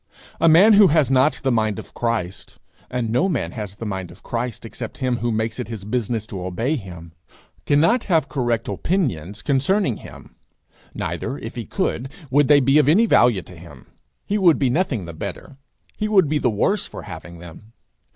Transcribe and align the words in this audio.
A 0.39 0.49
man 0.49 0.73
who 0.73 0.87
has 0.87 1.11
not 1.11 1.39
the 1.43 1.51
mind 1.51 1.77
of 1.77 1.93
Christ 1.93 2.57
and 2.89 3.11
no 3.11 3.29
man 3.29 3.51
has 3.51 3.75
the 3.75 3.85
mind 3.85 4.09
of 4.09 4.23
Christ 4.23 4.65
except 4.65 4.97
him 4.97 5.17
who 5.17 5.31
makes 5.31 5.59
it 5.59 5.67
his 5.67 5.83
business 5.83 6.25
to 6.25 6.43
obey 6.43 6.75
him 6.75 7.11
cannot 7.67 8.05
have 8.05 8.27
correct 8.27 8.67
opinions 8.67 9.43
concerning 9.43 9.97
him; 9.97 10.33
neither, 10.95 11.37
if 11.37 11.53
he 11.53 11.65
could, 11.67 12.11
would 12.31 12.47
they 12.47 12.59
be 12.61 12.79
of 12.79 12.89
any 12.89 13.05
value 13.05 13.43
to 13.43 13.55
him: 13.55 13.85
he 14.25 14.39
would 14.39 14.57
be 14.57 14.71
nothing 14.71 15.05
the 15.05 15.13
better, 15.13 15.57
he 15.95 16.07
would 16.07 16.27
be 16.27 16.39
the 16.39 16.49
worse 16.49 16.87
for 16.87 17.03
having 17.03 17.37
them. 17.37 17.71